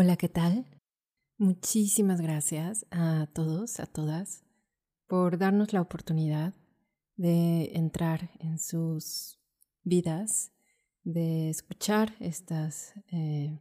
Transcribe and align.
Hola, 0.00 0.16
¿qué 0.16 0.28
tal? 0.28 0.64
Muchísimas 1.38 2.20
gracias 2.20 2.86
a 2.92 3.26
todos, 3.34 3.80
a 3.80 3.86
todas, 3.86 4.44
por 5.08 5.38
darnos 5.38 5.72
la 5.72 5.80
oportunidad 5.80 6.54
de 7.16 7.72
entrar 7.74 8.30
en 8.38 8.60
sus 8.60 9.40
vidas, 9.82 10.52
de 11.02 11.50
escuchar 11.50 12.14
estas 12.20 12.92
eh, 13.10 13.58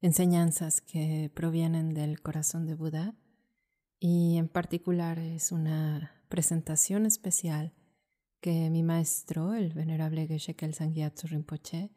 enseñanzas 0.00 0.80
que 0.80 1.30
provienen 1.34 1.92
del 1.92 2.22
corazón 2.22 2.64
de 2.64 2.76
Buda 2.76 3.14
y 4.00 4.38
en 4.38 4.48
particular 4.48 5.18
es 5.18 5.52
una 5.52 6.14
presentación 6.30 7.04
especial 7.04 7.74
que 8.40 8.70
mi 8.70 8.82
maestro, 8.82 9.52
el 9.52 9.74
venerable 9.74 10.26
Geshe 10.26 10.56
Kelsang 10.56 10.94
Rinpoche, 11.24 11.90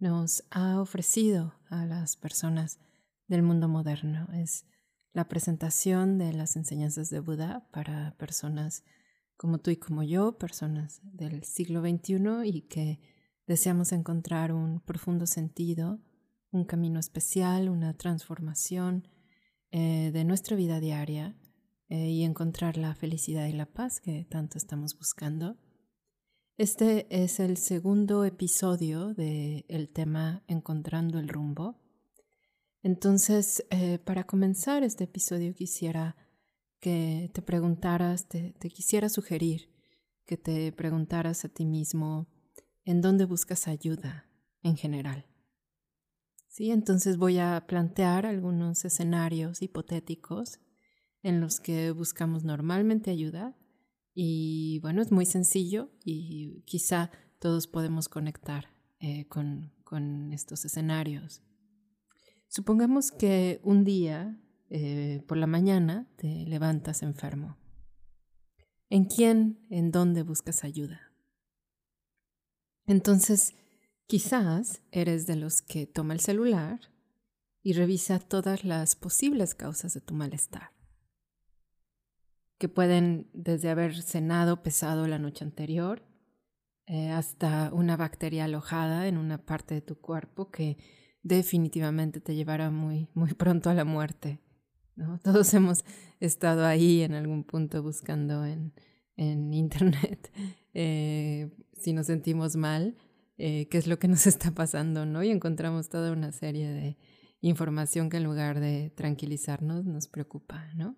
nos 0.00 0.42
ha 0.50 0.80
ofrecido 0.80 1.54
a 1.70 1.86
las 1.86 2.16
personas 2.16 2.80
del 3.32 3.42
mundo 3.42 3.66
moderno. 3.66 4.28
Es 4.34 4.66
la 5.14 5.26
presentación 5.26 6.18
de 6.18 6.34
las 6.34 6.56
enseñanzas 6.56 7.08
de 7.08 7.20
Buda 7.20 7.66
para 7.72 8.14
personas 8.18 8.84
como 9.38 9.58
tú 9.58 9.70
y 9.70 9.76
como 9.76 10.02
yo, 10.02 10.38
personas 10.38 11.00
del 11.02 11.42
siglo 11.42 11.80
XXI 11.80 12.18
y 12.44 12.62
que 12.62 13.00
deseamos 13.46 13.92
encontrar 13.92 14.52
un 14.52 14.80
profundo 14.80 15.26
sentido, 15.26 15.98
un 16.50 16.64
camino 16.64 17.00
especial, 17.00 17.70
una 17.70 17.96
transformación 17.96 19.08
eh, 19.70 20.10
de 20.12 20.24
nuestra 20.24 20.54
vida 20.54 20.78
diaria 20.78 21.34
eh, 21.88 22.10
y 22.10 22.24
encontrar 22.24 22.76
la 22.76 22.94
felicidad 22.94 23.46
y 23.46 23.52
la 23.52 23.66
paz 23.66 24.00
que 24.00 24.26
tanto 24.26 24.58
estamos 24.58 24.96
buscando. 24.98 25.56
Este 26.58 27.06
es 27.08 27.40
el 27.40 27.56
segundo 27.56 28.26
episodio 28.26 29.14
del 29.14 29.88
tema 29.92 30.42
Encontrando 30.46 31.18
el 31.18 31.28
rumbo. 31.28 31.81
Entonces, 32.82 33.64
eh, 33.70 33.98
para 34.00 34.24
comenzar 34.24 34.82
este 34.82 35.04
episodio 35.04 35.54
quisiera 35.54 36.16
que 36.80 37.30
te 37.32 37.40
preguntaras, 37.40 38.28
te, 38.28 38.54
quisiera 38.70 39.08
sugerir 39.08 39.70
que 40.26 40.36
te 40.36 40.72
preguntaras 40.72 41.44
a 41.44 41.48
ti 41.48 41.64
mismo 41.64 42.28
en 42.84 43.00
dónde 43.00 43.24
buscas 43.24 43.68
ayuda 43.68 44.26
en 44.62 44.76
general. 44.76 45.26
Sí, 46.48 46.70
entonces 46.70 47.16
voy 47.16 47.38
a 47.38 47.64
plantear 47.68 48.26
algunos 48.26 48.84
escenarios 48.84 49.62
hipotéticos 49.62 50.58
en 51.22 51.40
los 51.40 51.60
que 51.60 51.92
buscamos 51.92 52.42
normalmente 52.42 53.12
ayuda 53.12 53.56
y 54.12 54.80
bueno, 54.80 55.02
es 55.02 55.12
muy 55.12 55.24
sencillo 55.24 55.90
y 56.04 56.62
quizá 56.66 57.12
todos 57.38 57.68
podemos 57.68 58.08
conectar 58.08 58.66
eh, 58.98 59.26
con, 59.28 59.72
con 59.84 60.32
estos 60.32 60.64
escenarios. 60.64 61.42
Supongamos 62.54 63.12
que 63.12 63.62
un 63.64 63.82
día, 63.82 64.38
eh, 64.68 65.22
por 65.26 65.38
la 65.38 65.46
mañana, 65.46 66.06
te 66.16 66.44
levantas 66.44 67.02
enfermo. 67.02 67.56
¿En 68.90 69.06
quién, 69.06 69.66
en 69.70 69.90
dónde 69.90 70.22
buscas 70.22 70.62
ayuda? 70.62 71.14
Entonces, 72.84 73.54
quizás 74.06 74.82
eres 74.90 75.26
de 75.26 75.36
los 75.36 75.62
que 75.62 75.86
toma 75.86 76.12
el 76.12 76.20
celular 76.20 76.78
y 77.62 77.72
revisa 77.72 78.18
todas 78.18 78.64
las 78.64 78.96
posibles 78.96 79.54
causas 79.54 79.94
de 79.94 80.02
tu 80.02 80.12
malestar, 80.12 80.72
que 82.58 82.68
pueden 82.68 83.30
desde 83.32 83.70
haber 83.70 84.02
cenado 84.02 84.62
pesado 84.62 85.08
la 85.08 85.18
noche 85.18 85.42
anterior 85.42 86.02
eh, 86.84 87.08
hasta 87.08 87.72
una 87.72 87.96
bacteria 87.96 88.44
alojada 88.44 89.08
en 89.08 89.16
una 89.16 89.38
parte 89.42 89.72
de 89.72 89.80
tu 89.80 89.98
cuerpo 89.98 90.50
que 90.50 90.76
definitivamente 91.22 92.20
te 92.20 92.34
llevará 92.34 92.70
muy, 92.70 93.08
muy 93.14 93.34
pronto 93.34 93.70
a 93.70 93.74
la 93.74 93.84
muerte. 93.84 94.40
¿no? 94.96 95.18
Todos 95.18 95.52
hemos 95.54 95.84
estado 96.20 96.66
ahí 96.66 97.02
en 97.02 97.14
algún 97.14 97.44
punto 97.44 97.82
buscando 97.82 98.44
en, 98.44 98.72
en 99.16 99.52
internet 99.54 100.30
eh, 100.74 101.50
si 101.74 101.92
nos 101.92 102.06
sentimos 102.06 102.56
mal, 102.56 102.96
eh, 103.38 103.68
qué 103.70 103.78
es 103.78 103.86
lo 103.86 103.98
que 103.98 104.08
nos 104.08 104.26
está 104.26 104.52
pasando, 104.52 105.06
¿no? 105.06 105.22
Y 105.22 105.30
encontramos 105.30 105.88
toda 105.88 106.12
una 106.12 106.32
serie 106.32 106.68
de 106.68 106.96
información 107.40 108.08
que 108.08 108.18
en 108.18 108.24
lugar 108.24 108.60
de 108.60 108.90
tranquilizarnos 108.90 109.84
nos 109.84 110.06
preocupa, 110.06 110.72
¿no? 110.74 110.96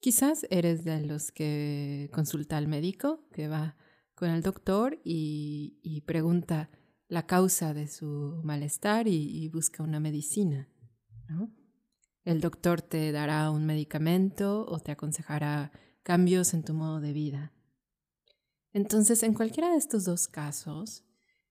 Quizás 0.00 0.44
eres 0.50 0.82
de 0.82 1.00
los 1.06 1.30
que 1.30 2.10
consulta 2.12 2.56
al 2.56 2.66
médico, 2.66 3.20
que 3.32 3.46
va 3.46 3.76
con 4.16 4.30
el 4.30 4.42
doctor 4.42 5.00
y, 5.04 5.78
y 5.82 6.00
pregunta, 6.00 6.70
la 7.12 7.26
causa 7.26 7.74
de 7.74 7.88
su 7.88 8.40
malestar 8.42 9.06
y, 9.06 9.46
busca 9.50 9.82
una 9.82 10.00
medicina. 10.00 10.70
El 12.24 12.40
doctor 12.40 12.80
te 12.80 13.12
dará 13.12 13.50
un 13.50 13.66
medicamento 13.66 14.64
o 14.66 14.78
te 14.78 14.92
aconsejará 14.92 15.72
cambios 16.02 16.54
en 16.54 16.62
tu 16.64 16.72
modo 16.72 17.02
de 17.02 17.12
vida. 17.12 17.52
Entonces, 18.72 19.22
en 19.24 19.34
cualquiera 19.34 19.72
de 19.72 19.76
estos 19.76 20.06
dos 20.06 20.26
casos, 20.26 21.04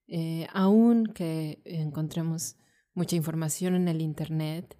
eh, 0.07 0.47
aun 0.51 1.05
que 1.05 1.61
encontremos 1.63 2.55
mucha 2.95 3.16
información 3.16 3.75
en 3.75 3.88
el 3.88 4.01
Internet 4.01 4.79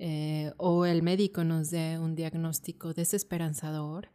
eh, 0.00 0.52
o 0.56 0.84
el 0.84 1.04
médico 1.04 1.44
nos 1.44 1.70
dé 1.70 1.96
un 1.96 2.16
diagnóstico 2.16 2.92
desesperanzador, 2.92 4.10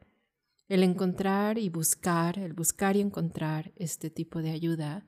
el 0.67 0.83
encontrar 0.83 1.57
y 1.57 1.69
buscar, 1.69 2.39
el 2.39 2.51
buscar 2.51 2.97
y 2.97 2.99
encontrar 2.99 3.71
este 3.77 4.09
tipo 4.09 4.41
de 4.41 4.51
ayuda 4.51 5.07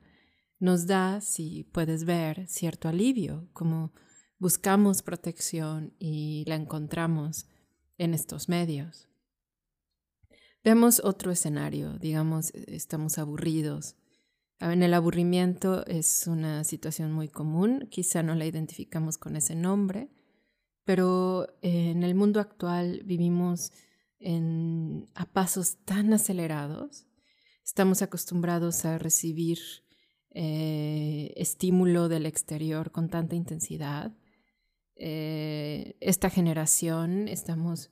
nos 0.58 0.86
da, 0.86 1.20
si 1.20 1.64
puedes 1.64 2.04
ver, 2.04 2.46
cierto 2.48 2.88
alivio, 2.88 3.48
como 3.52 3.92
buscamos 4.38 5.02
protección 5.02 5.94
y 5.98 6.44
la 6.46 6.54
encontramos 6.54 7.46
en 7.98 8.14
estos 8.14 8.48
medios. 8.48 9.08
Vemos 10.64 11.00
otro 11.04 11.30
escenario, 11.30 11.98
digamos, 11.98 12.50
estamos 12.54 13.18
aburridos. 13.18 13.96
En 14.58 14.82
el 14.82 14.94
aburrimiento 14.94 15.86
es 15.86 16.26
una 16.26 16.64
situación 16.64 17.12
muy 17.12 17.28
común, 17.28 17.88
quizá 17.90 18.22
no 18.22 18.34
la 18.34 18.46
identificamos 18.46 19.18
con 19.18 19.36
ese 19.36 19.54
nombre, 19.54 20.10
pero 20.84 21.46
en 21.62 22.02
el 22.02 22.14
mundo 22.14 22.40
actual 22.40 23.02
vivimos 23.04 23.72
a 25.14 25.26
pasos 25.26 25.76
tan 25.84 26.12
acelerados, 26.12 27.06
estamos 27.64 28.02
acostumbrados 28.02 28.84
a 28.86 28.98
recibir 28.98 29.58
eh, 30.38 31.32
estímulo 31.34 32.10
del 32.10 32.26
exterior 32.26 32.90
con 32.90 33.08
tanta 33.08 33.34
intensidad. 33.34 34.14
Eh, 34.94 35.96
esta 36.00 36.28
generación 36.28 37.26
estamos 37.26 37.90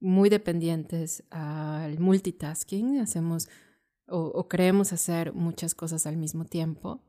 muy 0.00 0.28
dependientes 0.28 1.22
al 1.30 2.00
multitasking, 2.00 2.98
hacemos 2.98 3.48
o, 4.08 4.48
creemos 4.48 4.92
hacer 4.92 5.34
muchas 5.34 5.76
cosas 5.76 6.04
al 6.08 6.16
mismo 6.16 6.44
tiempo. 6.44 7.00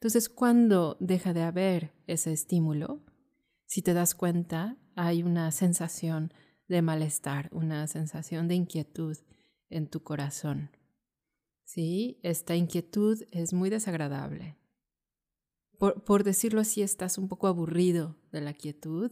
Entonces, 0.00 0.30
cuando 0.30 0.96
deja 0.98 1.34
de 1.34 1.42
haber 1.42 1.92
ese 2.06 2.32
estímulo, 2.32 3.04
si 3.66 3.82
te 3.82 3.92
das 3.92 4.14
cuenta, 4.14 4.78
hay 4.96 5.22
una 5.22 5.50
sensación 5.50 6.32
de 6.68 6.80
malestar, 6.80 7.50
una 7.52 7.86
sensación 7.86 8.48
de 8.48 8.54
inquietud 8.54 9.18
en 9.68 9.88
tu 9.88 10.02
corazón. 10.02 10.70
¿Sí? 11.72 12.18
Esta 12.22 12.54
inquietud 12.54 13.22
es 13.30 13.52
muy 13.52 13.70
desagradable. 13.70 14.56
Por, 15.78 16.22
decirlo 16.22 16.60
así, 16.60 16.80
estás 16.80 17.18
un 17.18 17.28
poco 17.28 17.48
aburrido 17.48 18.16
de 18.30 18.40
la 18.40 18.52
quietud 18.52 19.10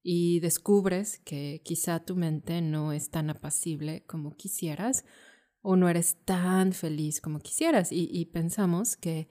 y 0.00 0.38
descubres 0.40 1.18
que 1.18 1.60
quizá 1.64 2.04
tu 2.04 2.14
mente 2.14 2.60
no 2.60 2.92
es 2.92 3.10
tan 3.10 3.30
apacible 3.30 4.04
como 4.06 4.36
quisieras 4.36 5.04
o 5.60 5.74
no 5.74 5.88
eres 5.88 6.18
tan 6.24 6.72
feliz 6.72 7.20
como 7.20 7.40
quisieras 7.40 7.90
y, 7.90 8.24
pensamos 8.26 8.96
que 8.96 9.28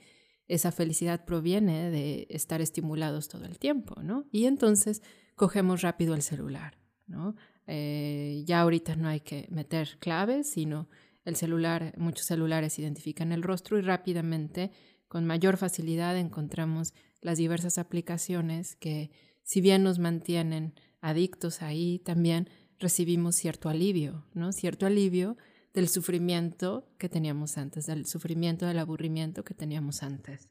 esa 0.48 0.74
felicidad 0.74 1.24
proviene 1.24 1.90
de 1.90 2.28
estar 2.30 2.60
estimulados 2.60 3.30
todo 3.30 3.46
el 3.46 3.60
tiempo, 3.60 4.02
¿no? 4.02 4.26
Y 4.30 4.46
entonces 4.46 5.02
cogemos 5.36 5.84
rápido 5.84 6.16
el 6.16 6.22
celular, 6.22 6.78
¿no? 7.08 7.36
Eh, 7.66 8.44
ya 8.46 8.60
ahorita 8.60 8.98
no 8.98 9.08
hay 9.08 9.22
que 9.22 9.48
meter 9.52 9.98
claves, 10.00 10.50
sino 10.50 10.90
el 11.26 11.36
celular, 11.36 11.94
muchos 11.98 12.26
celulares 12.26 12.80
identifican 12.80 13.32
el 13.32 13.44
rostro 13.44 13.78
y 13.78 13.82
rápidamente, 13.82 14.72
con 15.08 15.26
mayor 15.26 15.58
facilidad, 15.58 16.18
encontramos 16.18 16.94
las 17.22 17.38
diversas 17.38 17.78
aplicaciones 17.78 18.76
que, 18.76 19.12
si 19.44 19.62
bien 19.62 19.84
nos 19.84 20.00
mantienen 20.00 20.74
adictos 21.02 21.62
ahí, 21.62 22.00
también 22.00 22.50
recibimos 22.80 23.36
cierto 23.36 23.70
alivio, 23.70 24.26
¿no? 24.34 24.52
Cierto 24.52 24.86
alivio 24.86 25.38
del 25.74 25.90
sufrimiento 25.90 26.88
que 26.98 27.10
teníamos 27.10 27.58
antes, 27.58 27.86
del 27.86 28.06
sufrimiento, 28.06 28.66
del 28.66 28.80
aburrimiento 28.80 29.44
que 29.44 29.54
teníamos 29.54 30.04
antes. 30.04 30.50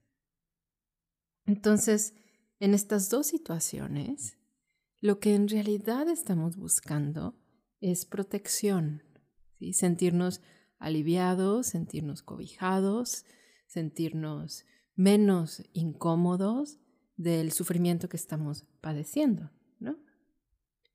Entonces, 1.47 2.15
en 2.61 2.75
estas 2.75 3.11
dos 3.11 3.27
situaciones, 3.27 4.39
lo 5.01 5.19
que 5.19 5.35
en 5.35 5.49
realidad 5.49 6.09
estamos 6.09 6.57
buscando 6.57 7.37
es 7.81 8.07
protección, 8.07 9.03
¿sí? 9.59 9.73
sentirnos 9.73 10.41
aliviados, 10.83 11.69
sentirnos 11.69 12.23
cobijados, 12.23 13.25
sentirnos 13.67 14.67
menos 14.95 15.63
incómodos 15.73 16.79
del 17.17 17.53
sufrimiento 17.53 18.09
que 18.09 18.17
estamos 18.17 18.65
padeciendo. 18.81 19.51
¿no? 19.79 19.97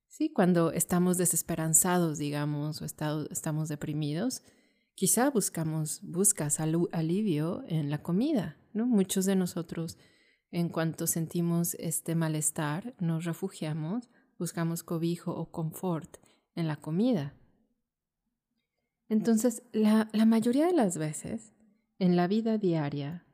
Sí, 0.07 0.29
cuando 0.29 0.71
estamos 0.71 1.17
desesperanzados, 1.17 2.17
digamos, 2.17 2.81
o 2.81 2.85
estamos 2.85 3.69
deprimidos, 3.69 4.43
quizá 4.95 5.29
buscamos, 5.29 6.01
buscas 6.03 6.59
alivio 6.59 7.63
en 7.67 7.89
la 7.89 8.01
comida, 8.01 8.57
¿no? 8.73 8.85
Muchos 8.85 9.25
de 9.25 9.35
nosotros, 9.35 9.97
en 10.51 10.69
cuanto 10.69 11.07
sentimos 11.07 11.75
este 11.75 12.15
malestar, 12.15 12.95
nos 12.99 13.25
refugiamos, 13.25 14.09
buscamos 14.39 14.83
cobijo 14.83 15.35
o 15.35 15.51
confort 15.51 16.17
en 16.55 16.67
la 16.67 16.77
comida. 16.77 17.35
Entonces, 19.09 19.63
la, 19.71 20.09
mayoría 20.25 20.65
de 20.65 20.73
las 20.73 20.97
veces, 20.97 21.53
en 21.97 22.15
la 22.15 22.27
vida 22.27 22.57
diaria, 22.57 23.25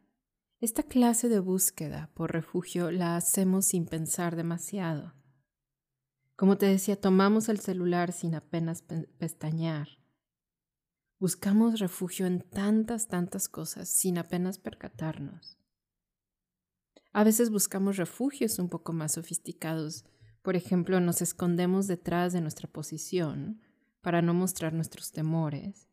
esta 0.59 0.83
clase 0.83 1.29
de 1.29 1.39
búsqueda 1.39 2.11
por 2.13 2.31
refugio 2.31 2.91
la 2.91 3.17
hacemos 3.17 3.65
sin 3.65 3.85
pensar 3.85 4.35
demasiado. 4.35 5.13
Como 6.35 6.57
te 6.57 6.67
decía, 6.67 6.99
tomamos 6.99 7.49
el 7.49 7.59
celular 7.59 8.11
sin 8.11 8.35
apenas 8.35 8.83
pestañear. 9.17 9.99
Buscamos 11.19 11.79
refugio 11.79 12.27
en 12.27 12.41
tantas, 12.41 13.07
tantas 13.07 13.49
cosas 13.49 13.89
sin 13.89 14.17
apenas 14.17 14.59
percatarnos. 14.59 15.57
A 17.13 17.23
veces 17.23 17.49
buscamos 17.49 17.97
refugios 17.97 18.59
un 18.59 18.69
poco 18.69 18.93
más 18.93 19.13
sofisticados. 19.13 20.05
Por 20.41 20.55
ejemplo, 20.55 20.99
nos 20.99 21.21
escondemos 21.21 21.87
detrás 21.87 22.33
de 22.33 22.41
nuestra 22.41 22.67
posición 22.69 23.61
para 24.03 24.21
no 24.21 24.33
mostrar 24.33 24.73
nuestros 24.73 25.13
temores, 25.13 25.87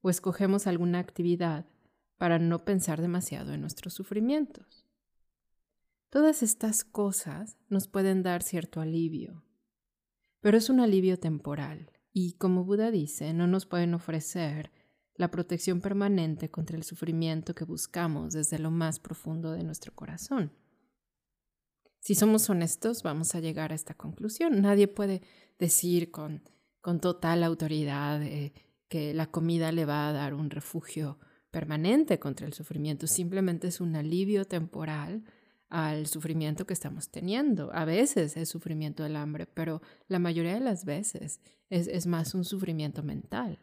o 0.00 0.08
escogemos 0.08 0.66
alguna 0.66 0.98
actividad 0.98 1.66
para 2.16 2.38
no 2.38 2.64
pensar 2.64 3.00
demasiado 3.00 3.52
en 3.52 3.60
nuestros 3.60 3.92
sufrimientos. 3.92 4.86
Todas 6.08 6.42
estas 6.42 6.84
cosas 6.84 7.58
nos 7.68 7.86
pueden 7.86 8.22
dar 8.22 8.42
cierto 8.42 8.80
alivio, 8.80 9.44
pero 10.40 10.56
es 10.56 10.70
un 10.70 10.80
alivio 10.80 11.18
temporal 11.18 11.92
y, 12.12 12.32
como 12.32 12.64
Buda 12.64 12.90
dice, 12.90 13.34
no 13.34 13.46
nos 13.46 13.66
pueden 13.66 13.92
ofrecer 13.92 14.72
la 15.14 15.30
protección 15.30 15.82
permanente 15.82 16.50
contra 16.50 16.78
el 16.78 16.82
sufrimiento 16.82 17.54
que 17.54 17.64
buscamos 17.64 18.32
desde 18.32 18.58
lo 18.58 18.70
más 18.70 18.98
profundo 18.98 19.52
de 19.52 19.64
nuestro 19.64 19.94
corazón. 19.94 20.50
Si 22.00 22.14
somos 22.14 22.48
honestos, 22.48 23.02
vamos 23.02 23.34
a 23.34 23.40
llegar 23.40 23.70
a 23.70 23.74
esta 23.74 23.92
conclusión. 23.92 24.62
Nadie 24.62 24.88
puede 24.88 25.20
decir 25.58 26.10
con, 26.10 26.42
con 26.80 27.00
total 27.00 27.42
autoridad 27.44 28.22
eh, 28.22 28.52
que 28.88 29.14
la 29.14 29.30
comida 29.30 29.72
le 29.72 29.84
va 29.84 30.08
a 30.08 30.12
dar 30.12 30.34
un 30.34 30.50
refugio 30.50 31.18
permanente 31.50 32.18
contra 32.18 32.46
el 32.46 32.52
sufrimiento, 32.52 33.06
simplemente 33.06 33.68
es 33.68 33.80
un 33.80 33.96
alivio 33.96 34.44
temporal 34.46 35.24
al 35.68 36.08
sufrimiento 36.08 36.66
que 36.66 36.74
estamos 36.74 37.10
teniendo. 37.10 37.72
A 37.72 37.84
veces 37.84 38.36
es 38.36 38.48
sufrimiento 38.48 39.04
del 39.04 39.16
hambre, 39.16 39.46
pero 39.46 39.80
la 40.08 40.18
mayoría 40.18 40.54
de 40.54 40.60
las 40.60 40.84
veces 40.84 41.40
es, 41.68 42.06
más 42.06 42.34
un 42.34 42.44
sufrimiento 42.44 43.02
mental. 43.02 43.60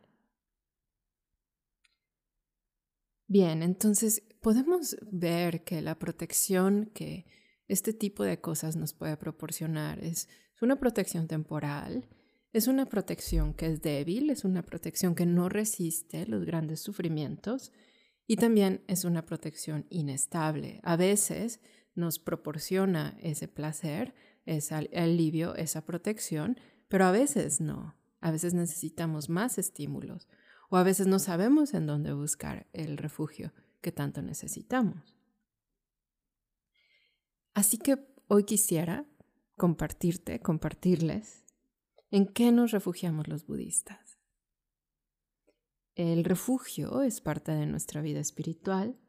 Bien, 3.27 3.61
entonces 3.61 4.23
podemos 4.41 4.95
ver 5.11 5.65
que 5.65 5.81
la 5.81 5.99
protección 5.99 6.89
que 6.93 7.25
este 7.67 7.91
tipo 7.91 8.23
de 8.23 8.39
cosas 8.39 8.77
nos 8.77 8.93
puede 8.93 9.17
proporcionar 9.17 9.99
es, 9.99 10.29
es 10.55 10.61
una 10.61 10.77
protección 10.77 11.27
temporal, 11.27 12.07
es 12.57 12.67
una 12.67 12.87
protección 12.87 13.53
que 13.53 13.67
es 13.67 13.81
débil, 13.81 14.31
es 14.31 14.43
una 14.43 14.63
protección 14.63 15.13
que 15.13 15.25
no 15.25 15.47
resiste 15.47 16.25
los 16.25 16.43
grandes 16.43 16.79
sufrimientos 16.79 17.71
y 18.25 18.37
también 18.37 18.83
es 18.87 19.05
una 19.05 19.25
protección 19.25 19.85
inestable. 19.89 20.79
A 20.83 20.95
veces 20.95 21.59
nos 21.93 22.17
proporciona 22.17 23.15
ese 23.21 23.47
placer, 23.47 24.15
ese 24.45 24.73
alivio, 24.75 25.55
esa 25.55 25.85
protección, 25.85 26.59
pero 26.87 27.05
a 27.05 27.11
veces 27.11 27.61
no. 27.61 27.95
A 28.21 28.31
veces 28.31 28.55
necesitamos 28.55 29.29
más 29.29 29.59
estímulos 29.59 30.27
o 30.69 30.77
a 30.77 30.83
veces 30.83 31.05
no 31.05 31.19
sabemos 31.19 31.75
en 31.75 31.85
dónde 31.85 32.13
buscar 32.13 32.67
el 32.73 32.97
refugio 32.97 33.53
que 33.81 33.91
tanto 33.91 34.23
necesitamos. 34.23 35.15
Así 37.53 37.77
que 37.77 37.97
hoy 38.27 38.43
quisiera 38.45 39.05
compartirte, 39.55 40.39
compartirles 40.39 41.46
en 42.11 42.25
qué 42.27 42.51
nos 42.51 42.71
refugiamos 42.71 43.27
los 43.27 43.45
budistas. 43.45 44.17
El 45.95 46.23
refugio 46.23 47.01
es 47.01 47.21
parte 47.21 47.51
de 47.51 47.65
nuestra 47.65 48.01
vida 48.01 48.19
espiritual, 48.19 48.99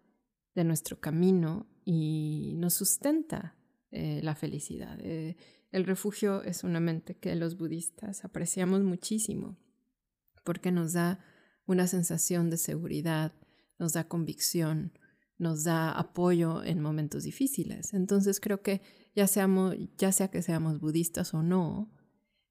de 0.55 0.65
nuestro 0.65 1.01
camino 1.01 1.69
y 1.85 2.55
nos 2.57 2.75
sustenta 2.75 3.57
eh, 3.91 4.21
la 4.23 4.35
felicidad. 4.35 4.99
Eh, 5.01 5.37
el 5.71 5.85
refugio 5.85 6.43
es 6.43 6.65
una 6.65 6.81
mente 6.81 7.17
que 7.17 7.35
los 7.35 7.59
budistas 7.59 8.25
apreciamos 8.25 8.83
muchísimo 8.83 9.59
porque 10.45 10.73
nos 10.73 10.95
da 10.95 11.21
una 11.67 11.87
sensación 11.87 12.49
de 12.49 12.57
seguridad, 12.57 13.35
nos 13.79 13.93
da 13.93 14.09
convicción, 14.09 14.99
nos 15.37 15.65
da 15.65 15.93
apoyo 15.93 16.65
en 16.65 16.81
momentos 16.81 17.25
difíciles. 17.25 17.93
Entonces 17.93 18.41
creo 18.41 18.63
que 18.63 18.81
ya, 19.15 19.27
ya 19.99 20.13
sea 20.13 20.29
que 20.29 20.41
seamos 20.41 20.81
budistas 20.81 21.35
o 21.35 21.43
no, 21.43 21.93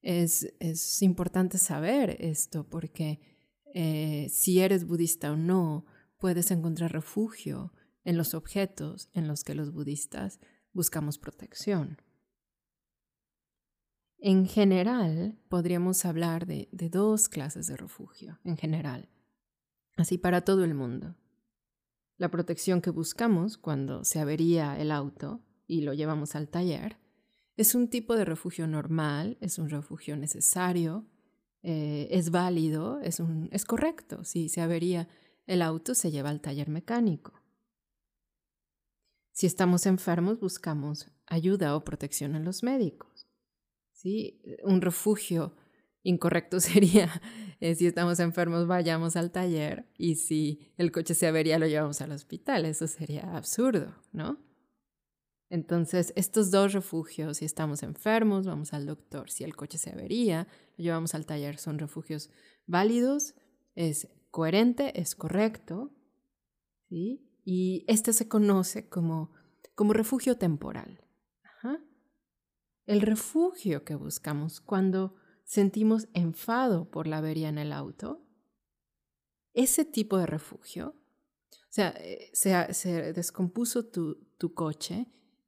es, 0.08 0.54
es 0.62 1.02
importante 1.02 1.58
saber 1.58 2.16
esto 2.22 2.64
porque 2.64 3.20
eh, 3.74 4.28
si 4.30 4.62
eres 4.62 4.88
budista 4.88 5.34
o 5.34 5.36
no, 5.36 5.86
puedes 6.18 6.50
encontrar 6.50 6.94
refugio 6.94 7.74
en 8.06 8.16
los 8.16 8.34
objetos 8.34 9.10
en 9.12 9.28
los 9.28 9.44
que 9.44 9.54
los 9.54 9.74
budistas 9.74 10.40
buscamos 10.72 11.18
protección. 11.18 12.02
En 14.18 14.48
general, 14.48 15.38
podríamos 15.50 16.06
hablar 16.06 16.48
de, 16.48 16.70
dos 16.72 17.28
clases 17.28 17.68
de 17.68 17.76
refugio, 17.76 18.40
en 18.46 18.56
general, 18.56 19.10
así 19.98 20.18
para 20.18 20.46
todo 20.46 20.64
el 20.64 20.74
mundo. 20.74 21.18
La 22.16 22.32
protección 22.32 22.80
que 22.80 22.92
buscamos 22.92 23.58
cuando 23.58 24.06
se 24.06 24.22
avería 24.22 24.80
el 24.80 24.90
auto 24.90 25.42
y 25.68 25.82
lo 25.82 25.94
llevamos 25.94 26.34
al 26.36 26.48
taller 26.48 26.98
es 27.58 27.74
un 27.74 27.90
tipo 27.90 28.16
de 28.16 28.24
refugio 28.24 28.68
normal, 28.68 29.38
es 29.42 29.58
un 29.58 29.70
refugio 29.70 30.16
necesario, 30.16 31.08
eh, 31.64 32.08
es 32.12 32.30
válido, 32.30 33.02
es, 33.02 33.20
un, 33.20 33.50
es 33.52 33.66
correcto. 33.66 34.24
Si 34.24 34.48
se 34.48 34.62
avería 34.62 35.10
el 35.48 35.64
auto, 35.64 35.96
se 35.96 36.12
lleva 36.12 36.30
al 36.30 36.40
taller 36.40 36.70
mecánico. 36.70 37.34
Si 39.32 39.48
estamos 39.48 39.86
enfermos, 39.88 40.40
buscamos 40.40 41.12
ayuda 41.26 41.76
o 41.76 41.84
protección 41.84 42.36
en 42.36 42.46
los 42.46 42.62
médicos. 42.64 43.28
¿sí? 43.92 44.40
Un 44.64 44.82
refugio 44.82 45.56
incorrecto 46.04 46.60
sería, 46.62 47.22
eh, 47.60 47.74
si 47.74 47.88
estamos 47.88 48.20
enfermos, 48.20 48.68
vayamos 48.68 49.16
al 49.16 49.32
taller 49.32 49.92
y 49.98 50.16
si 50.16 50.72
el 50.78 50.92
coche 50.92 51.16
se 51.16 51.26
avería, 51.26 51.58
lo 51.58 51.66
llevamos 51.66 52.02
al 52.02 52.12
hospital. 52.12 52.66
Eso 52.66 52.86
sería 52.86 53.36
absurdo, 53.36 53.96
¿no? 54.12 54.47
Entonces, 55.50 56.12
estos 56.16 56.52
dos 56.52 56.74
refugios, 56.74 57.38
si 57.38 57.46
estamos 57.46 57.84
enfermos, 57.84 58.46
vamos 58.46 58.74
al 58.74 58.86
doctor. 58.86 59.30
Si 59.30 59.44
el 59.44 59.56
coche 59.56 59.78
se 59.78 59.92
avería, 59.92 60.48
lo 60.78 60.84
llevamos 60.84 61.16
al 61.16 61.26
taller. 61.26 61.58
Son 61.58 61.80
refugios 61.80 62.30
válidos, 62.66 63.34
es 63.76 64.10
coherente, 64.30 65.00
es 65.00 65.16
correcto, 65.16 65.92
¿sí? 66.90 67.24
Y 67.46 67.86
este 67.88 68.12
se 68.12 68.28
conoce 68.28 68.90
como, 68.90 69.32
como 69.74 69.94
refugio 69.94 70.38
temporal. 70.38 71.04
El 72.86 73.02
refugio 73.02 73.84
que 73.84 73.96
buscamos 73.96 74.62
cuando 74.62 75.16
sentimos 75.44 76.08
enfado 76.14 76.90
por 76.90 77.06
la 77.06 77.18
avería 77.18 77.50
en 77.50 77.58
el 77.58 77.74
auto, 77.74 78.26
ese 79.54 79.84
tipo 79.84 80.18
de 80.18 80.26
refugio, 80.26 80.96
o 81.52 81.70
sea, 81.70 81.90
eh, 81.98 82.30
se, 82.32 82.74
se 82.74 83.12
descompuso 83.12 83.86
tu, 83.86 84.16
tu 84.38 84.54
coche, 84.54 85.08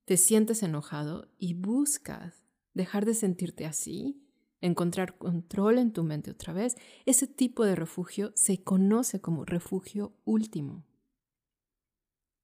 te 0.10 0.18
sientes 0.18 0.64
enojado 0.64 1.28
y 1.38 1.54
buscas 1.54 2.44
dejar 2.74 3.06
de 3.06 3.14
sentirte 3.14 3.68
así, 3.68 4.28
encontrar 4.60 5.20
control 5.20 5.78
en 5.78 5.94
tu 5.94 6.04
mente 6.04 6.32
otra 6.32 6.52
vez, 6.52 6.78
ese 7.06 7.28
tipo 7.28 7.64
de 7.64 7.76
refugio 7.76 8.32
se 8.34 8.64
conoce 8.64 9.22
como 9.22 9.46
refugio 9.46 10.16
último. 10.26 10.84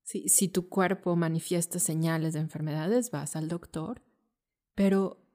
Si, 0.04 0.48
tu 0.48 0.70
cuerpo 0.70 1.16
manifiesta 1.16 1.80
señales 1.80 2.34
de 2.34 2.42
enfermedades, 2.42 3.10
vas 3.10 3.36
al 3.36 3.48
doctor, 3.48 4.04
pero 4.76 5.26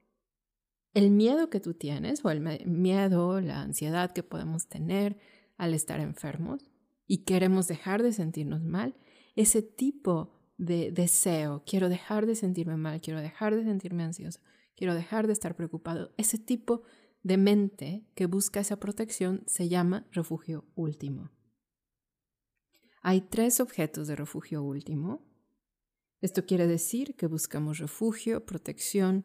el 0.95 1.11
miedo 1.11 1.51
que 1.51 1.59
tú 1.59 1.75
tienes 1.75 2.25
o 2.25 2.31
el 2.31 2.41
miedo, 2.65 3.41
la 3.41 3.61
ansiedad 3.61 4.13
que 4.13 4.23
podemos 4.23 4.69
tener 4.69 5.19
al 5.57 5.75
estar 5.75 5.99
enfermos 5.99 6.71
y 7.09 7.25
queremos 7.25 7.67
dejar 7.67 8.05
de 8.05 8.13
sentirnos 8.13 8.63
mal, 8.63 8.95
ese 9.35 9.63
tipo 9.63 10.39
de 10.61 10.93
deseo, 10.93 11.62
quiero 11.64 11.88
dejar 11.88 12.26
de 12.26 12.35
sentirme 12.35 12.76
mal, 12.76 13.00
quiero 13.00 13.21
dejar 13.21 13.57
de 13.57 13.64
sentirme 13.64 14.05
ansioso, 14.05 14.40
quiero 14.76 14.95
dejar 14.95 15.26
de 15.26 15.33
estar 15.33 15.57
preocupado, 15.57 16.12
ese 16.19 16.38
tipo 16.38 16.83
de 17.23 17.38
mente 17.38 18.07
que 18.14 18.26
busca 18.26 18.61
esa 18.61 18.79
protección 18.79 19.43
se 19.47 19.71
llama 19.71 20.07
refugio 20.12 20.67
último. 20.75 21.31
Hay 23.00 23.23
tres 23.23 23.59
objetos 23.61 24.07
de 24.07 24.17
refugio 24.17 24.62
último. 24.62 25.25
Esto 26.21 26.45
quiere 26.45 26.67
decir 26.67 27.17
que 27.17 27.26
buscamos 27.26 27.79
refugio, 27.79 28.45
protección 28.45 29.25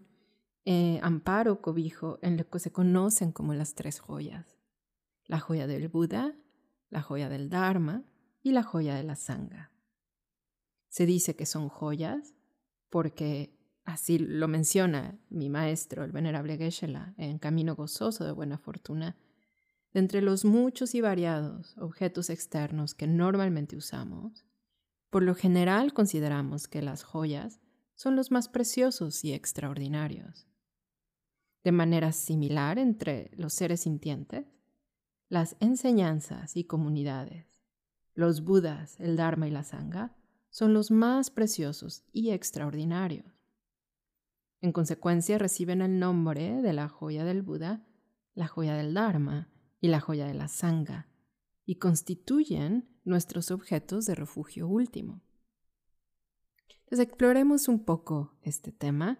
eh, 0.64 1.00
amparo, 1.04 1.62
cobijo 1.62 2.18
en 2.22 2.38
lo 2.38 2.50
que 2.50 2.60
se 2.60 2.72
conocen 2.72 3.34
como 3.34 3.54
las 3.54 3.76
tres 3.76 4.00
joyas. 4.00 4.58
La 5.26 5.42
joya 5.42 5.68
del 5.68 5.90
Buda, 5.90 6.34
la 6.90 7.02
joya 7.02 7.28
del 7.28 7.50
Dharma 7.50 8.06
y 8.42 8.54
la 8.54 8.64
joya 8.64 8.96
de 8.96 9.04
la 9.04 9.18
Sangha. 9.18 9.75
Se 10.90 11.06
dice 11.06 11.36
que 11.36 11.46
son 11.46 11.70
joyas 11.70 12.34
porque 12.90 13.58
así 13.84 14.18
lo 14.18 14.48
menciona 14.48 15.20
mi 15.30 15.50
maestro, 15.50 16.04
el 16.04 16.12
venerable 16.12 16.58
Geshe-la, 16.58 17.14
en 17.18 17.40
Camino 17.40 17.76
Gozoso 17.76 18.26
de 18.26 18.32
Buena 18.32 18.58
Fortuna, 18.58 19.16
de 19.94 20.00
entre 20.00 20.22
los 20.22 20.44
muchos 20.44 20.96
y 20.96 21.02
variados 21.02 21.78
objetos 21.78 22.30
externos 22.30 22.94
que 22.94 23.08
normalmente 23.08 23.76
usamos, 23.76 24.46
por 25.10 25.24
lo 25.24 25.36
general 25.36 25.94
consideramos 25.94 26.68
que 26.68 26.82
las 26.82 27.04
joyas 27.04 27.62
son 27.94 28.16
los 28.16 28.32
más 28.32 28.50
preciosos 28.50 29.24
y 29.24 29.34
extraordinarios. 29.34 30.48
De 31.64 31.72
manera 31.72 32.12
similar 32.12 32.78
entre 32.78 33.32
los 33.36 33.54
seres 33.54 33.82
sintientes, 33.82 34.46
las 35.30 35.56
enseñanzas 35.60 36.56
y 36.58 36.66
comunidades, 36.66 37.48
los 38.14 38.44
budas, 38.44 39.00
el 39.00 39.16
Dharma 39.16 39.48
y 39.48 39.52
la 39.52 39.64
Sangha, 39.64 40.16
son 40.56 40.74
los 40.74 40.90
más 40.90 41.32
preciosos 41.32 42.06
y 42.14 42.30
extraordinarios. 42.30 43.26
En 44.62 44.72
consecuencia 44.72 45.38
reciben 45.38 45.82
el 45.82 46.00
nombre 46.00 46.62
de 46.62 46.72
la 46.72 46.88
joya 46.88 47.26
del 47.26 47.42
Buda, 47.42 47.86
la 48.36 48.48
joya 48.48 48.74
del 48.74 48.94
Dharma 48.94 49.50
y 49.82 49.90
la 49.90 50.00
joya 50.00 50.26
de 50.26 50.34
la 50.34 50.48
Sangha, 50.48 51.10
y 51.66 51.76
constituyen 51.76 52.88
nuestros 53.04 53.52
objetos 53.52 54.06
de 54.06 54.16
refugio 54.16 54.66
último. 54.70 55.22
Entonces 56.86 57.06
exploremos 57.06 57.68
un 57.68 57.84
poco 57.84 58.38
este 58.42 58.72
tema. 58.72 59.20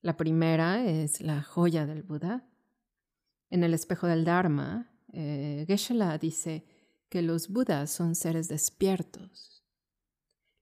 La 0.00 0.16
primera 0.16 0.86
es 0.86 1.20
la 1.20 1.42
joya 1.42 1.84
del 1.84 2.02
Buda. 2.02 2.48
En 3.50 3.62
el 3.62 3.74
espejo 3.74 4.06
del 4.06 4.24
Dharma, 4.24 4.90
eh, 5.12 5.66
Geshe-la 5.68 6.16
dice 6.16 6.64
que 7.10 7.20
los 7.20 7.50
Budas 7.50 7.90
son 7.90 8.14
seres 8.14 8.48
despiertos, 8.48 9.51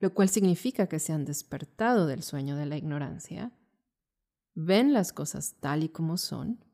lo 0.00 0.14
cual 0.14 0.30
significa 0.30 0.88
que 0.88 0.99
se 0.99 1.12
han 1.12 1.26
despertado 1.26 2.07
del 2.07 2.23
sueño 2.23 2.57
de 2.57 2.66
la 2.66 2.78
ignorancia, 2.78 3.52
ven 4.54 4.92
las 4.92 5.12
cosas 5.12 5.57
tal 5.61 5.85
y 5.85 5.90
como 5.90 6.16
son 6.16 6.64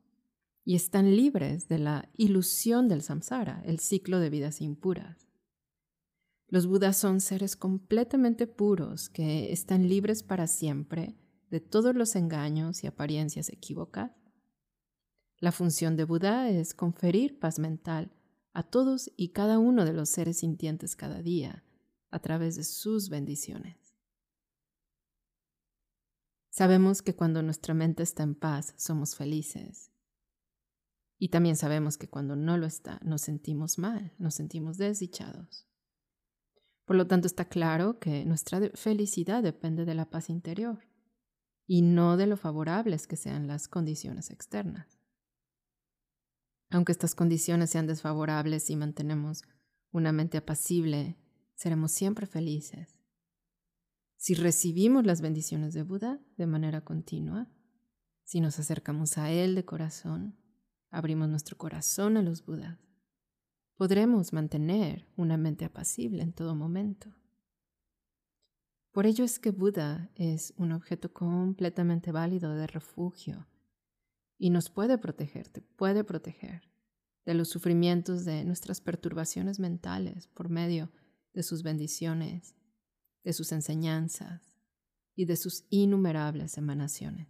y 0.63 0.75
están 0.75 1.15
libres 1.15 1.67
de 1.67 1.79
la 1.79 2.09
ilusión 2.15 2.87
del 2.87 3.01
samsara, 3.01 3.61
el 3.65 3.79
ciclo 3.79 4.19
de 4.19 4.29
vidas 4.29 4.61
impuras. 4.61 5.27
Los 6.49 6.65
Budas 6.67 6.97
son 6.97 7.19
seres 7.19 7.57
completamente 7.57 8.47
puros 8.47 9.09
que 9.09 9.51
están 9.51 9.89
libres 9.89 10.23
para 10.23 10.47
siempre 10.47 11.17
de 11.49 11.59
todos 11.59 11.95
los 11.95 12.15
engaños 12.15 12.83
y 12.83 12.87
apariencias 12.87 13.49
equívocas. 13.49 14.11
La 15.39 15.51
función 15.51 15.97
de 15.97 16.05
Buda 16.05 16.49
es 16.49 16.73
conferir 16.73 17.39
paz 17.39 17.59
mental 17.59 18.11
a 18.53 18.63
todos 18.63 19.11
y 19.17 19.29
cada 19.29 19.59
uno 19.59 19.83
de 19.83 19.93
los 19.93 20.09
seres 20.09 20.39
sintientes 20.39 20.95
cada 20.95 21.21
día 21.21 21.63
a 22.09 22.19
través 22.19 22.55
de 22.55 22.63
sus 22.63 23.09
bendiciones. 23.09 23.77
Sabemos 26.49 27.01
que 27.01 27.15
cuando 27.15 27.43
nuestra 27.43 27.73
mente 27.73 28.03
está 28.03 28.23
en 28.23 28.33
paz 28.33 28.73
somos 28.77 29.15
felices. 29.15 29.91
Y 31.19 31.29
también 31.29 31.55
sabemos 31.55 31.97
que 31.97 32.09
cuando 32.09 32.35
no 32.35 32.57
lo 32.57 32.65
está 32.65 32.99
nos 33.03 33.21
sentimos 33.21 33.77
mal, 33.77 34.13
nos 34.17 34.35
sentimos 34.35 34.77
desdichados. 34.77 35.67
Por 36.85 36.95
lo 36.95 37.05
tanto, 37.05 37.27
está 37.27 37.45
claro 37.45 37.99
que 37.99 38.23
nuestra 38.25 38.71
felicidad 38.73 39.43
depende 39.43 39.83
de 39.83 39.93
la 39.93 40.09
paz 40.09 40.29
interior 40.29 40.87
y 41.67 41.81
no 41.81 42.15
de 42.15 42.27
lo 42.27 42.37
favorables 42.37 43.07
que 43.07 43.17
sean 43.17 43.45
las 43.45 43.67
condiciones 43.67 44.31
externas. 44.31 44.97
Aunque 46.69 46.93
estas 46.93 47.13
condiciones 47.13 47.71
sean 47.71 47.87
desfavorables 47.87 48.69
y 48.69 48.77
mantenemos 48.77 49.43
una 49.91 50.13
mente 50.13 50.37
apacible, 50.37 51.17
seremos 51.57 51.91
siempre 51.91 52.27
felices. 52.27 52.95
Si 54.15 54.35
recibimos 54.35 55.05
las 55.05 55.21
bendiciones 55.21 55.73
de 55.73 55.83
Buda 55.83 56.21
de 56.37 56.47
manera 56.47 56.81
continua, 56.81 57.51
si 58.23 58.41
nos 58.41 58.59
acercamos 58.59 59.17
a 59.17 59.31
Él 59.31 59.55
de 59.55 59.65
corazón, 59.65 60.37
abrimos 60.91 61.27
nuestro 61.29 61.57
corazón 61.57 62.15
a 62.15 62.21
los 62.21 62.45
Budas, 62.45 62.79
podremos 63.75 64.33
mantener 64.33 65.07
una 65.17 65.35
mente 65.35 65.65
apacible 65.65 66.23
en 66.23 66.31
todo 66.31 66.55
momento. 66.55 67.13
Por 68.91 69.05
ello 69.05 69.25
es 69.25 69.39
que 69.39 69.51
Buda 69.51 70.11
es 70.15 70.53
un 70.57 70.71
objeto 70.71 71.11
completamente 71.11 72.11
válido 72.11 72.53
de 72.53 72.67
refugio 72.67 73.47
y 74.37 74.51
nos 74.51 74.69
puede 74.69 74.97
proteger, 74.97 75.49
te 75.49 75.61
puede 75.61 76.03
proteger 76.03 76.69
de 77.25 77.33
los 77.33 77.49
sufrimientos 77.49 78.25
de 78.25 78.45
nuestras 78.45 78.79
perturbaciones 78.79 79.59
mentales 79.59 80.27
por 80.27 80.49
medio 80.49 80.85
de 80.85 81.06
sus 81.43 81.63
bendiciones, 81.63 82.55
de 83.23 83.33
sus 83.33 83.51
enseñanzas 83.51 84.55
y 85.15 85.25
de 85.25 85.35
sus 85.35 85.65
innumerables 85.69 86.57
emanaciones. 86.57 87.27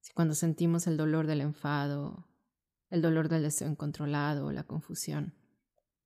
Si 0.00 0.12
cuando 0.12 0.34
sentimos 0.34 0.86
el 0.86 0.96
dolor 0.96 1.26
del 1.26 1.40
enfado, 1.40 2.28
el 2.90 3.02
dolor 3.02 3.28
del 3.28 3.42
deseo 3.42 3.68
incontrolado 3.68 4.46
o 4.46 4.52
la 4.52 4.64
confusión. 4.64 5.34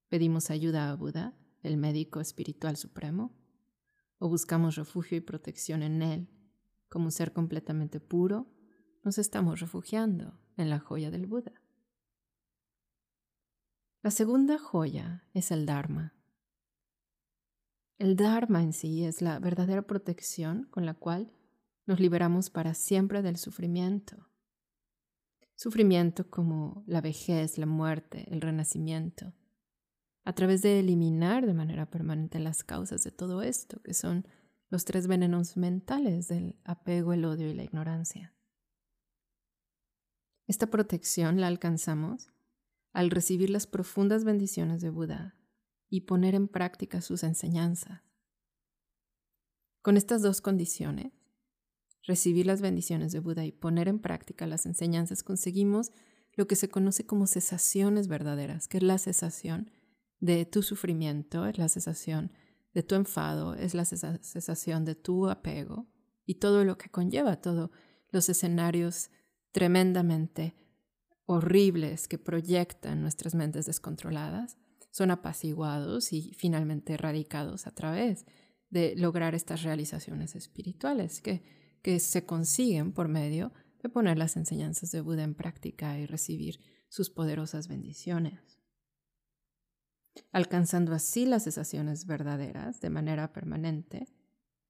¿Pedimos 0.09 0.51
ayuda 0.51 0.91
a 0.91 0.95
Buda, 0.95 1.37
el 1.63 1.77
médico 1.77 2.21
espiritual 2.21 2.77
supremo? 2.77 3.37
¿O 4.19 4.29
buscamos 4.29 4.77
refugio 4.77 5.19
y 5.19 5.21
protección 5.21 5.83
en 5.83 6.03
Él? 6.03 6.29
Como 6.89 7.07
un 7.07 7.13
ser 7.13 7.33
completamente 7.33 8.01
puro, 8.01 8.47
nos 9.05 9.19
estamos 9.19 9.61
refugiando 9.61 10.41
en 10.57 10.71
la 10.71 10.79
joya 10.79 11.11
del 11.11 11.27
Buda. 11.27 11.53
La 14.03 14.11
segunda 14.11 14.59
joya 14.59 15.25
es 15.35 15.51
el 15.51 15.67
Dharma. 15.67 16.15
El 17.99 18.17
Dharma 18.17 18.63
en 18.63 18.73
sí 18.73 19.05
es 19.05 19.23
la 19.23 19.39
verdadera 19.39 19.83
protección 19.83 20.69
con 20.71 20.87
la 20.87 20.95
cual 20.95 21.33
nos 21.87 22.01
liberamos 22.01 22.51
para 22.51 22.75
siempre 22.75 23.23
del 23.23 23.37
sufrimiento 23.37 24.29
sufrimiento 25.59 26.31
como 26.31 26.85
la 26.87 27.01
vejez, 27.01 27.59
la 27.59 27.67
muerte, 27.67 28.33
el 28.33 28.41
renacimiento, 28.41 29.35
a 30.25 30.33
través 30.33 30.63
de 30.63 30.79
eliminar 30.79 31.47
de 31.47 31.53
manera 31.53 31.91
permanente 31.91 32.39
las 32.39 32.63
causas 32.63 33.03
de 33.03 33.11
todo 33.11 33.43
esto, 33.43 33.83
que 33.83 33.93
son 33.93 34.25
los 34.71 34.85
tres 34.85 35.09
venenos 35.09 35.57
mentales 35.57 36.29
del 36.29 36.55
apego, 36.63 37.13
el 37.13 37.25
odio 37.25 37.49
y 37.49 37.55
la 37.55 37.65
ignorancia. 37.65 38.37
Esta 40.47 40.69
protección 40.69 41.41
la 41.41 41.49
alcanzamos 41.49 42.31
al 42.99 43.13
recibir 43.13 43.49
las 43.49 43.69
profundas 43.69 44.25
bendiciones 44.25 44.81
de 44.81 44.91
Buda 44.91 45.37
y 45.89 46.01
poner 46.01 46.35
en 46.35 46.49
práctica 46.49 47.01
sus 47.01 47.23
enseñanzas. 47.23 48.03
Con 49.83 49.97
estas 49.97 50.21
dos 50.21 50.41
condiciones, 50.41 51.13
recibir 52.03 52.47
las 52.47 52.61
bendiciones 52.61 53.13
de 53.13 53.21
Buda 53.21 53.45
y 53.45 53.53
poner 53.53 53.87
en 53.87 54.01
práctica 54.01 54.49
las 54.49 54.67
enseñanzas, 54.67 55.23
conseguimos 55.23 55.93
lo 56.33 56.49
que 56.49 56.57
se 56.57 56.69
conoce 56.69 57.07
como 57.07 57.29
cesaciones 57.29 58.09
verdaderas, 58.09 58.67
que 58.67 58.79
es 58.79 58.83
la 58.83 58.99
cesación 58.99 59.71
de 60.19 60.45
tu 60.45 60.65
sufrimiento, 60.65 61.47
es 61.47 61.57
la 61.57 61.69
cesación 61.69 62.33
de 62.75 62.83
tu 62.83 62.97
enfado, 62.97 63.55
es 63.55 63.75
la 63.75 63.85
cesación 63.85 64.85
de 64.85 64.97
tu 64.97 65.29
apego 65.29 65.87
y 66.27 66.35
todo 66.41 66.65
lo 66.65 66.77
que 66.79 66.91
conlleva, 66.91 67.41
todos 67.41 67.71
los 68.11 68.29
escenarios 68.29 69.13
tremendamente 69.53 70.57
horribles 71.29 72.09
que 72.09 72.19
proyectan 72.19 73.03
nuestras 73.03 73.35
mentes 73.35 73.67
descontroladas, 73.67 74.57
son 74.91 75.11
apaciguados 75.11 76.13
y 76.13 76.35
finalmente 76.35 76.95
erradicados 76.95 77.67
a 77.67 77.71
través 77.71 78.27
de 78.71 78.97
lograr 78.97 79.35
estas 79.35 79.63
realizaciones 79.63 80.35
espirituales 80.35 81.21
que 81.21 81.43
que 81.83 82.01
se 82.01 82.27
consiguen 82.27 82.93
por 82.93 83.09
medio 83.09 83.53
de 83.83 83.89
poner 83.89 84.19
las 84.19 84.37
enseñanzas 84.37 84.91
de 84.91 85.01
Buda 85.01 85.23
en 85.23 85.35
práctica 85.35 85.99
y 85.99 86.07
recibir 86.07 86.61
sus 86.89 87.11
poderosas 87.11 87.69
bendiciones. 87.69 88.61
Alcanzando 90.33 90.95
así 90.95 91.27
las 91.27 91.45
cesaciones 91.45 92.07
verdaderas 92.07 92.81
de 92.81 92.91
manera 92.91 93.33
permanente, 93.33 94.09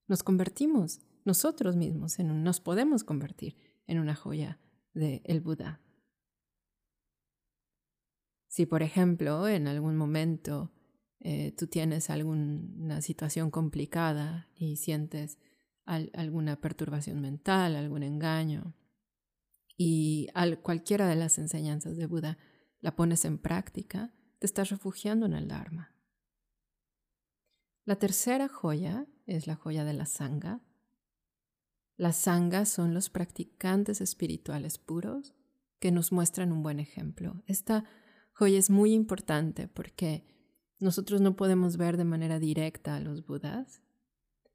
nos 0.07 0.23
convertimos 0.23 1.01
nosotros 1.25 1.77
mismos 1.77 2.19
en 2.19 2.31
un, 2.31 2.43
nos 2.43 2.61
podemos 2.61 3.05
convertir 3.05 3.57
en 3.87 3.99
una 3.99 4.15
joya 4.15 4.59
del 4.93 5.23
el 5.25 5.41
Buda. 5.41 5.81
Si, 8.59 8.67
por 8.67 8.83
ejemplo, 8.83 9.47
en 9.47 9.69
algún 9.69 9.97
momento 9.97 10.73
eh, 11.21 11.55
tú 11.57 11.69
tienes 11.69 12.11
alguna 12.11 13.01
situación 13.03 13.53
complicada 13.53 14.49
y 14.57 14.79
sientes 14.79 15.39
alguna 15.85 16.61
perturbación 16.61 17.21
mental, 17.21 17.77
algún 17.77 18.03
engaño. 18.03 18.75
Y 19.77 20.27
al, 20.35 20.61
cualquiera 20.61 21.07
de 21.07 21.15
las 21.15 21.39
enseñanzas 21.39 21.97
de 21.97 22.07
Buda 22.07 22.37
la 22.81 22.97
pones 22.97 23.25
en 23.25 23.39
práctica, 23.39 24.13
te 24.41 24.47
estás 24.47 24.71
refugiando 24.71 25.27
en 25.27 25.35
el 25.35 25.47
Dharma. 25.47 25.95
La 27.85 27.95
tercera 27.95 28.49
joya 28.49 29.07
es 29.27 29.47
la 29.47 29.55
joya 29.55 29.85
de 29.85 29.93
la 29.93 30.07
Sangha. 30.07 30.63
Las 31.97 32.17
sangas 32.17 32.69
son 32.69 32.93
los 32.93 33.09
practicantes 33.09 34.01
espirituales 34.01 34.79
puros 34.79 35.37
que 35.79 35.93
nos 35.93 36.11
muestran 36.11 36.51
un 36.51 36.65
buen 36.65 36.81
ejemplo. 36.81 37.45
Esta 37.47 37.85
joya 38.39 38.59
es 38.59 38.71
muy 38.71 38.93
importante 38.93 39.67
porque 39.67 40.25
nosotros 40.79 41.21
no 41.21 41.35
podemos 41.35 41.77
ver 41.77 41.97
de 41.97 42.05
manera 42.05 42.39
directa 42.39 42.95
a 42.95 43.01
los 43.01 43.27
budas. 43.27 43.83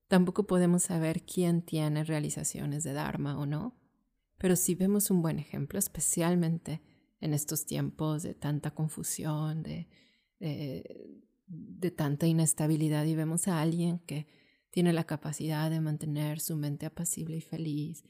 Tampoco 0.08 0.48
podemos 0.48 0.84
saber 0.84 1.24
quién 1.24 1.62
tiene 1.62 2.06
realizaciones 2.06 2.86
de 2.86 2.94
Dharma 2.94 3.38
o 3.38 3.46
no. 3.46 3.75
Pero 4.38 4.56
si 4.56 4.74
vemos 4.74 5.12
un 5.12 5.22
buen 5.22 5.38
ejemplo, 5.38 5.80
especialmente 5.80 6.82
en 7.20 7.34
estos 7.34 7.66
tiempos 7.66 8.24
de 8.24 8.34
tanta 8.34 8.72
confusión, 8.72 9.63
de, 9.63 9.90
de 10.40 11.92
tanta 11.92 12.25
inestabilidad, 12.25 13.06
y 13.06 13.16
vemos 13.16 13.50
a 13.50 13.62
alguien 13.62 14.00
que 14.00 14.28
tiene 14.70 14.94
la 14.94 15.04
capacidad 15.04 15.70
de 15.70 15.82
mantener 15.82 16.40
su 16.40 16.56
mente 16.56 16.86
apacible 16.86 17.38
y 17.38 17.42
feliz, 17.42 18.04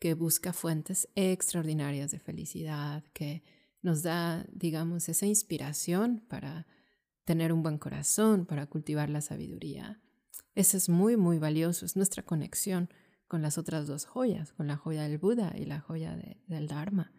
que 0.00 0.14
busca 0.14 0.52
fuentes 0.52 1.08
extraordinarias 1.14 2.10
de 2.10 2.18
felicidad, 2.18 3.04
que 3.12 3.42
nos 3.82 4.02
da, 4.02 4.46
digamos, 4.52 5.08
esa 5.08 5.26
inspiración 5.26 6.24
para 6.28 6.66
tener 7.24 7.52
un 7.52 7.62
buen 7.62 7.78
corazón, 7.78 8.46
para 8.46 8.66
cultivar 8.66 9.08
la 9.08 9.20
sabiduría. 9.20 10.00
Eso 10.54 10.76
es 10.76 10.88
muy, 10.88 11.16
muy 11.16 11.38
valioso, 11.38 11.86
es 11.86 11.96
nuestra 11.96 12.22
conexión 12.22 12.90
con 13.28 13.42
las 13.42 13.58
otras 13.58 13.86
dos 13.86 14.06
joyas, 14.06 14.52
con 14.52 14.66
la 14.66 14.76
joya 14.76 15.04
del 15.04 15.18
Buda 15.18 15.54
y 15.56 15.64
la 15.64 15.80
joya 15.80 16.18
del 16.48 16.66
Dharma. 16.66 17.12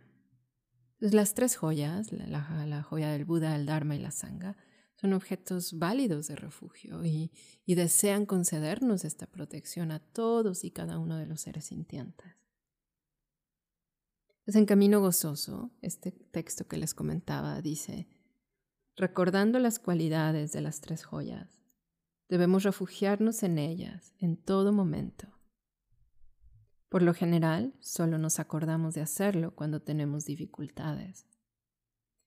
Las 0.99 1.33
tres 1.33 1.55
joyas, 1.55 2.11
la, 2.11 2.83
joya 2.83 3.09
del 3.11 3.25
Buda, 3.25 3.55
el 3.55 3.65
Dharma 3.65 3.95
y 3.95 3.99
la 3.99 4.11
Sangha, 4.11 4.57
son 4.95 5.13
objetos 5.13 5.79
válidos 5.79 6.27
de 6.27 6.35
refugio 6.35 7.03
y, 7.05 7.31
desean 7.65 8.25
concedernos 8.25 9.05
esta 9.05 9.25
protección 9.25 9.91
a 9.91 9.99
todos 9.99 10.65
y 10.65 10.71
cada 10.71 10.99
uno 10.99 11.15
de 11.15 11.25
los 11.25 11.39
seres 11.39 11.65
sintientes. 11.65 12.40
Es 14.51 14.57
en 14.57 14.65
Camino 14.65 14.99
Gozoso, 14.99 15.71
este 15.81 16.11
texto 16.11 16.67
que 16.67 16.75
les 16.75 16.93
comentaba 16.93 17.61
dice, 17.61 18.09
recordando 18.97 19.59
las 19.59 19.79
cualidades 19.79 20.51
de 20.51 20.59
las 20.59 20.81
tres 20.81 21.05
joyas, 21.05 21.61
debemos 22.27 22.63
refugiarnos 22.63 23.43
en 23.43 23.57
ellas 23.57 24.13
en 24.19 24.35
todo 24.35 24.73
momento. 24.73 25.29
Por 26.89 27.01
lo 27.01 27.13
general, 27.13 27.73
solo 27.79 28.17
nos 28.17 28.41
acordamos 28.41 28.93
de 28.93 28.99
hacerlo 28.99 29.55
cuando 29.55 29.81
tenemos 29.81 30.25
dificultades. 30.25 31.25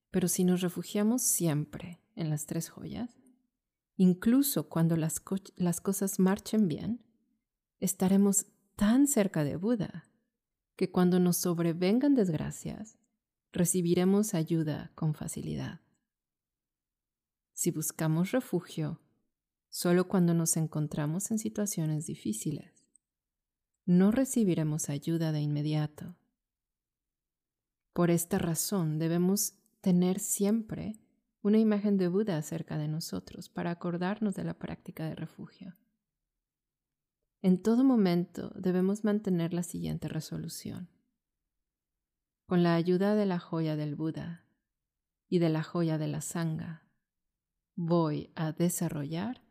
Pero 0.09 0.27
si 0.27 0.45
nos 0.45 0.61
refugiamos 0.61 1.21
siempre 1.21 2.01
en 2.15 2.31
las 2.31 2.47
tres 2.47 2.69
joyas, 2.69 3.21
incluso 3.97 4.67
cuando 4.67 4.97
las, 4.97 5.21
las 5.57 5.79
cosas 5.79 6.17
marchen 6.17 6.67
bien, 6.67 7.05
estaremos 7.79 8.47
tan 8.75 9.05
cerca 9.05 9.43
de 9.43 9.57
Buda 9.57 10.09
que 10.75 10.91
cuando 10.91 11.19
nos 11.19 11.37
sobrevengan 11.37 12.15
desgracias, 12.15 12.97
recibiremos 13.51 14.33
ayuda 14.33 14.91
con 14.95 15.13
facilidad. 15.13 15.81
Si 17.53 17.71
buscamos 17.71 18.31
refugio 18.31 18.99
solo 19.69 20.07
cuando 20.07 20.33
nos 20.33 20.57
encontramos 20.57 21.31
en 21.31 21.39
situaciones 21.39 22.05
difíciles, 22.05 22.85
no 23.85 24.11
recibiremos 24.11 24.89
ayuda 24.89 25.31
de 25.31 25.41
inmediato. 25.41 26.15
Por 27.93 28.09
esta 28.09 28.37
razón 28.37 28.99
debemos 28.99 29.53
tener 29.79 30.19
siempre 30.19 30.99
una 31.41 31.59
imagen 31.59 31.97
de 31.97 32.07
Buda 32.07 32.41
cerca 32.41 32.77
de 32.77 32.87
nosotros 32.87 33.49
para 33.49 33.71
acordarnos 33.71 34.35
de 34.35 34.43
la 34.43 34.55
práctica 34.55 35.07
de 35.07 35.15
refugio. 35.15 35.75
En 37.45 37.61
todo 37.61 37.83
momento 37.83 38.51
debemos 38.55 39.03
mantener 39.03 39.53
la 39.53 39.61
siguiente 39.61 40.07
resolución. 40.07 40.89
Con 42.47 42.63
la 42.63 42.73
ayuda 42.73 43.13
de 43.13 43.27
la 43.27 43.37
joya 43.37 43.75
del 43.75 43.95
Buda 43.95 44.47
y 45.29 45.37
de 45.37 45.49
la 45.49 45.61
joya 45.61 45.99
de 45.99 46.07
la 46.07 46.21
Sangha, 46.21 46.89
voy 47.75 48.31
a 48.33 48.51
desarrollar 48.51 49.43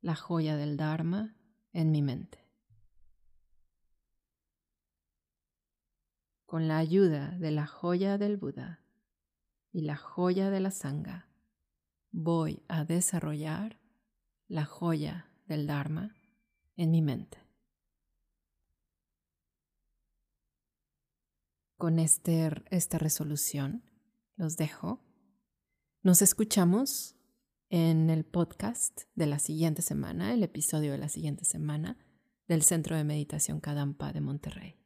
la 0.00 0.16
joya 0.16 0.56
del 0.56 0.76
Dharma 0.76 1.36
en 1.72 1.92
mi 1.92 2.02
mente. 2.02 2.44
Con 6.44 6.66
la 6.66 6.78
ayuda 6.78 7.38
de 7.38 7.52
la 7.52 7.68
joya 7.68 8.18
del 8.18 8.36
Buda 8.36 8.82
y 9.70 9.82
la 9.82 9.96
joya 9.96 10.50
de 10.50 10.58
la 10.58 10.72
Sangha, 10.72 11.28
voy 12.10 12.64
a 12.66 12.84
desarrollar 12.84 13.78
la 14.48 14.64
joya 14.64 15.30
del 15.46 15.68
Dharma 15.68 16.17
en 16.78 16.92
mi 16.92 17.02
mente. 17.02 17.38
Con 21.76 21.98
este, 21.98 22.50
esta 22.70 22.98
resolución 22.98 23.84
los 24.36 24.56
dejo. 24.56 25.04
Nos 26.02 26.22
escuchamos 26.22 27.16
en 27.68 28.08
el 28.08 28.24
podcast 28.24 29.02
de 29.14 29.26
la 29.26 29.38
siguiente 29.38 29.82
semana, 29.82 30.32
el 30.32 30.42
episodio 30.42 30.92
de 30.92 30.98
la 30.98 31.08
siguiente 31.08 31.44
semana 31.44 31.98
del 32.46 32.62
Centro 32.62 32.96
de 32.96 33.04
Meditación 33.04 33.60
Kadampa 33.60 34.12
de 34.12 34.20
Monterrey. 34.20 34.77